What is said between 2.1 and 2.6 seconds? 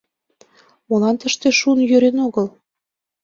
огыл?